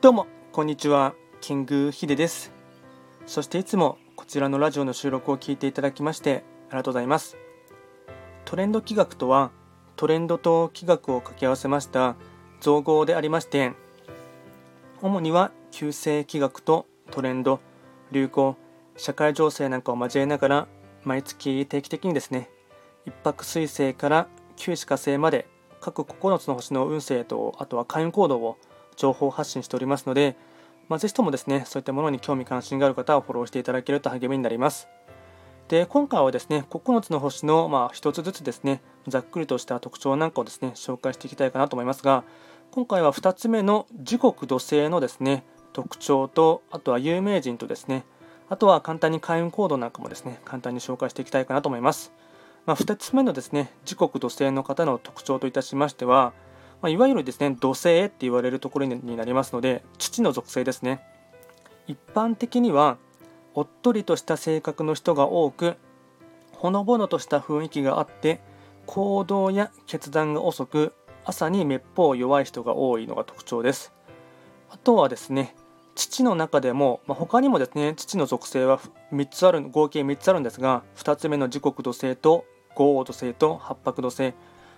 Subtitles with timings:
[0.00, 1.12] どうもこんにちは。
[1.42, 2.52] キングヒデです。
[3.26, 7.36] そしていつもこちらのラジオの収録を聞いていただきましてありがとうございます。
[8.46, 9.50] トレンド企画とは
[9.96, 12.16] トレンドと企画を掛け合わせました
[12.62, 13.74] 造語でありまして
[15.02, 17.60] 主には旧世企画とトレンド
[18.10, 18.56] 流行
[18.96, 20.68] 社会情勢なんかを交えながら
[21.04, 22.48] 毎月定期的にですね
[23.04, 25.46] 一泊水星から九死火星まで
[25.82, 28.56] 各9つの星の運勢とあとは開運行動を
[29.00, 30.36] 情報発信しておりますので、
[30.88, 34.88] まあ、ぜひともですねそういったものに興味関心がある方はフォローしていただけると励みになります。
[35.68, 42.24] で今回はですね9つの星のまあ1つずつですねざっくりとした特徴なんかをですね紹介していきたいかなと思いますが
[42.72, 48.04] 今回は2つ目の時刻土星のですね特徴とあとは有名人とですね
[48.48, 52.12] あとは簡単に開運行動なんかもですね簡単に紹介していきたいかなと思います。
[52.66, 56.32] まあ、2つ目のですね時刻土星の方の特徴といたしましては、
[56.82, 61.00] まあ、いわゆるですね土星って言われるところになりますので土の属性ですね。
[61.86, 62.98] 一般的には
[63.54, 65.76] おっとりとした性格の人が多く
[66.52, 68.40] ほのぼのとした雰囲気があって
[68.86, 73.92] 行動や決断が遅く朝にめっぽう弱い人が多いのが特徴です。
[74.70, 75.54] あとはですね
[75.96, 78.80] 父の中でも、まあ、他にもですね父の属性は
[79.12, 84.32] 3つある合計3つあるんですが2つ目の時刻土星と豪王土星と八白土星、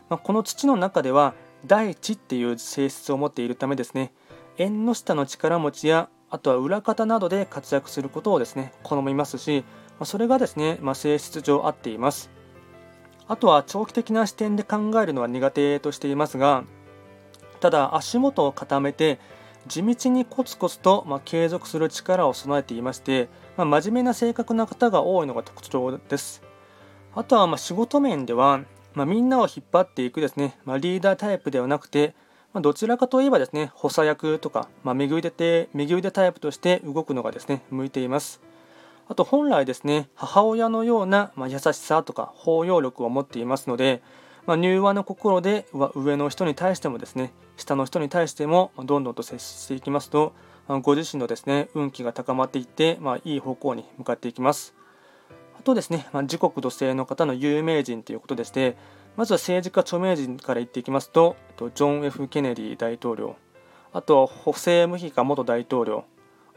[0.08, 1.34] まあ、この土の中では
[1.66, 4.12] 大地っていう性質を持っているためですね。
[4.58, 9.64] 縁の下の力持ちやあとは裏方などで活躍することをですね好みますし、
[10.04, 12.30] それがですね、まあ、性質上合っています。
[13.28, 16.64] あとは長期的な視点で考えるのは苦手としていますが
[17.60, 19.20] ただ足元を固めて
[19.68, 26.42] 地道にコツコツと、ま継続する力を備えていまして、まあ、真面目な性格な方が多いのが特徴です。
[27.14, 28.60] あとはま仕事面では、
[28.94, 32.14] まあ、みんなを引っ張っていくですね、まあ、リーダータイプではなくて、
[32.52, 38.40] まどちらかといえばですね補佐役とか、ま右腕で右腕タイプとして動くのがですね向いています。
[39.08, 44.02] あと本来ですね母親のような、ま優しさとか包容力を持っていますので、
[44.46, 50.32] ま柔和な心で上の人に対してもですね下の人に対してもどんどんと接していきますと
[50.82, 54.74] ご自身のですね運気が高まっていって、まあ、いい方向に向かっていきます。
[55.62, 58.76] とですね、まあ、時刻土星の方の有名人ということでして
[59.16, 63.36] まずは政治家著名人から言っていきますとジョン・ F・ ケネディ大統領
[63.92, 66.04] あとホセ・ムヒカ元大統領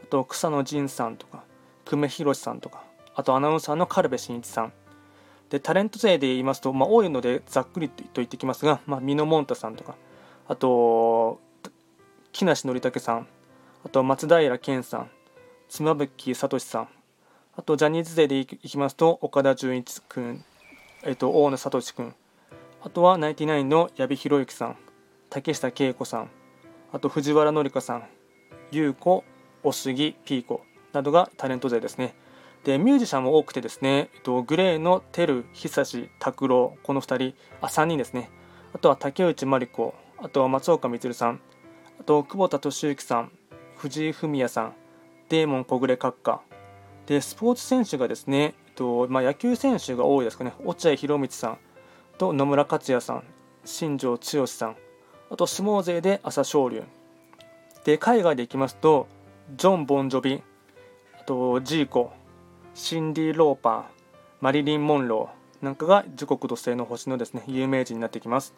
[0.02, 1.44] あと草野仁さんとか
[1.84, 2.84] 久米宏さんとか
[3.14, 4.72] あとアナウンサーの軽部真一さん。
[5.48, 9.94] でタレント勢で言いますと、まあ、多いのでざっくりと言ってきますが、まあ、ミノモンタさんとか
[10.48, 11.40] あと
[12.32, 13.28] 木梨憲武さん
[13.84, 15.10] あと松平健さん
[15.68, 16.88] 妻夫木聡さん
[17.58, 20.44] あとジャニーズ勢でいきますと岡田准一君、
[21.02, 22.14] えっと、大野聡君。
[22.82, 24.76] あとはナインティナインの矢部浩之さん
[25.30, 26.30] 竹下恵子さん。
[26.92, 28.04] あと藤原紀香さん
[28.70, 29.24] 優子
[29.62, 30.60] お杉ピーコ
[30.92, 32.14] などがタレント勢ですね。
[32.64, 38.28] でミュージシャンも多くてですね、えっと、グレーのテル久志拓郎この2人あ3人ですね。
[38.74, 41.40] あとは竹内真理子あとは松岡充さん。
[41.98, 43.32] あと久保田敏之さん
[43.78, 44.74] 藤井フミヤさん
[45.30, 46.42] デーモン小暮閣下。
[47.06, 50.52] でスポーツ選手がですね、えっとまあ、野球選手が多いですかね。
[50.64, 51.58] 落合博満さん
[52.18, 53.24] と野村克也さん
[53.64, 54.76] 新庄剛志さん
[55.30, 56.82] あと相撲勢で朝青龍。
[57.84, 59.06] で海外で行きますと
[59.56, 60.42] ジョン・ボンジョビ
[61.20, 62.12] あとジーコ
[62.74, 63.84] シンディ・ローパー
[64.40, 68.54] マリリン・モンローなんかが時刻土星の星のですね有名人になってきます。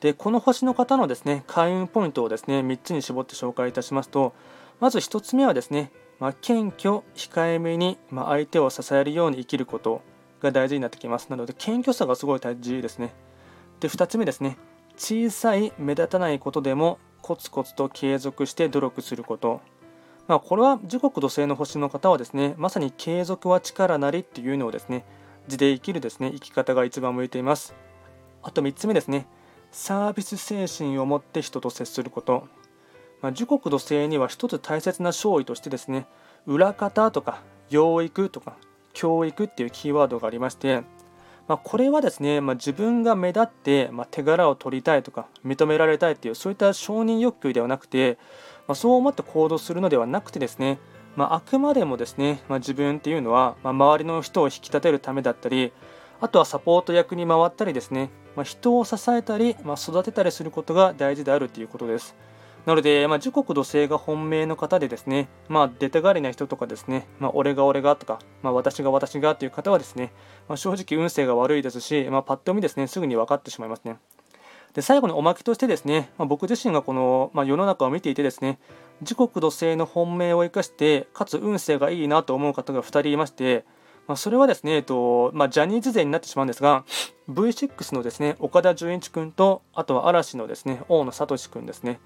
[0.00, 4.34] でこの星の方のですね開運ポイントをですね3つに絞って紹介いたしますと
[4.80, 10.02] まず1つ目はですね、まあ、謙虚控えめに、まあ、相手を支えるように生きること
[10.40, 11.28] が大事になってきます。
[11.28, 13.12] なので謙虚さがすごい大事ですね。
[13.80, 14.56] で2つ目ですね。
[14.96, 19.60] 小さい目立たないことでもコツコツと継続して努力すること。
[20.26, 25.04] まあ、これは時刻土星の星の方はですねまさに継続は力なりっていうのをですね
[25.48, 27.74] 字で生きるですね生き方が一番向いています。
[28.42, 29.26] あと3つ目ですね。
[29.72, 32.46] サービス精神を持って人と接すること、
[33.24, 36.06] まあ、時刻土星には一つ大切な勝利としてですね
[36.46, 37.40] 裏方とか
[37.70, 38.58] 養育とか
[38.92, 40.82] 教育っていうキーワードがありまして、
[41.48, 48.18] まあ、これはですね、まあ、自分が目立って、ま手柄を取りたいとか認められたいっていうそういった承認欲求ではなくて、
[48.68, 50.78] まそう思って行動するのではなくてですね、
[51.16, 55.72] まあ、くまでもですね、ま自分っていうのは、ま周りの人を引き立てるためだったり
[56.20, 62.14] あとはサポート役に回ったりですね、ま、人を支えたり、ま、育てたりすることが大事であるということです。
[62.66, 70.12] なので、まあ、時刻土星が本命の方でですね、まあ、出たがりな人とかですね、まあ、俺が俺がとか、まあ、私が私がという方はですね、
[70.48, 73.98] まあ、正直運勢が悪いですし、まあ、パッと見ですね、すぐに分かってしまいますね。
[74.74, 78.58] で最後におまけとしてですね、まあ、僕自身がこの、まあ、世の中を見ていてですね
[79.02, 83.64] 時刻土星の本命を生かしてかつ運勢がいいなと思う方が2人いまして、
[84.08, 86.84] まあ、それはですね、えっとま、ジャニーズ勢になってしまうんですが
[87.28, 92.00] V6 のですね岡田准一君とあとは嵐のですね大野聡君ですね、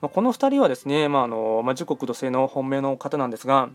[0.00, 3.68] まあ、この2人はですね、まああのまあ、時刻土星の本命の方なんですが、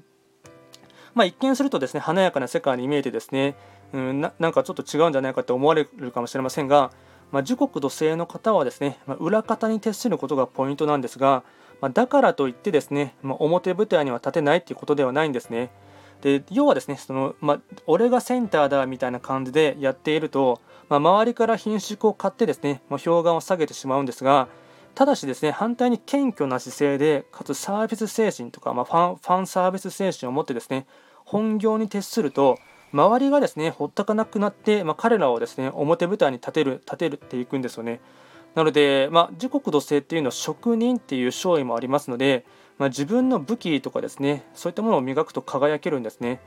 [1.14, 3.56] まあ、一見するとですね華やかな世界に見えてですね、
[3.94, 6.92] うん、ななんかちょっと違うんじゃないかと思われるかもしれませんが、
[7.32, 11.44] まあ、時刻土星の方はですね、まあ、裏方に徹することがポイントなんですが、
[11.82, 15.72] まあ、だからといってですね、まあ、表舞台には立てないということではないんですね。
[16.22, 24.50] で要はですねその、まあ、俺がセンターだみたいな感じでやっていると、まあ、周りから品種を買ってですね、まあ、評判を下げてしまうんですが
[24.96, 30.86] ただしですね反対に謙虚な姿勢でかつサービス精神とか、まあ、ファンファンサービス精神を持ってですね
[31.26, 32.58] 本業に徹すると
[32.92, 38.02] 周りがですねほったかなくなって、まあ、彼らをですね表舞台に立てる立てるっていくんですよね。
[38.56, 42.46] なので、まあ、時刻土星っていうのは職人っていう勝利もありますので、
[42.80, 46.42] まあ、自分の武器とかですねそういったものを磨くと輝けるんですね。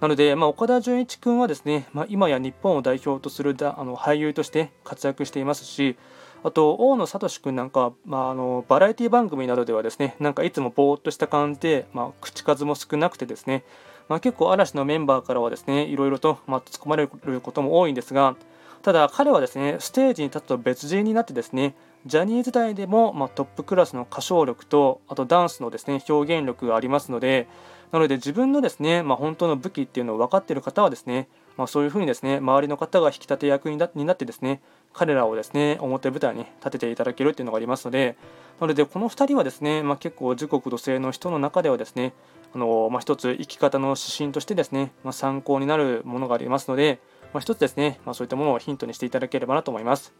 [0.00, 5.96] なので、まあ、岡田准一君はですね、まあ、今や日本を代表とするだあの俳優として活躍していますし、
[6.42, 13.64] あと大野聡君なんか、まあ、あのバラエティ番組などではですねなんかいつもぼーっとした感じで、まあ、口数も少なくてですね
[14.10, 18.34] まあ、結構嵐のメンバーからはですねいろいろと、まあ、突っ込まれることも多いんですが
[18.82, 21.76] ただ彼はですねステージに立つと別人になってですね
[22.06, 27.46] ジャニーズ代でも、まあ、トップクラスの歌唱力とあとダンスのですね表現力がありますので
[27.92, 34.62] なので自分のですね、まあ、本当の武器っていうのを分かっている方はですね、まあ、そういうふうにですね周りの方が引き立て役になってですね
[34.92, 38.16] 彼らをですね表舞台に立てていただけるっていうのがありますので
[38.60, 42.14] なのでこの2人はですね、まあ、結構時刻土星の人の中ではですね
[42.54, 47.00] あの、まあ、一つ生き方の指針としてですね、まあ、参考になるものがありますので、
[47.34, 50.14] まあ、一つですね、まあ、そういったものをヒントにしていただければなと思います。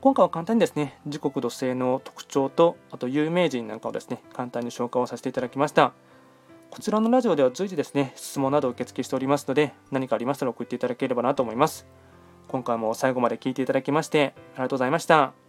[0.00, 5.92] 今回は簡単にですね、時刻土星の特徴と、あと有名人なんかをですね、簡単に紹介をさせていただきました。
[6.70, 11.86] こちらのラジオでは随時ですね、質問などを受付しておりますので、何かありましたら送っていただければなと思います。
[12.48, 15.43] 今回も最後まで聞いていただきまして、ありがとうございました。